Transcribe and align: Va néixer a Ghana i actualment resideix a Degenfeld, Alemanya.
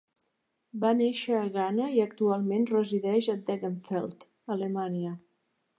Va 0.83 0.93
néixer 1.01 1.35
a 1.41 1.51
Ghana 1.59 1.89
i 1.97 2.01
actualment 2.07 2.67
resideix 2.73 3.29
a 3.35 3.39
Degenfeld, 3.51 4.27
Alemanya. 4.59 5.19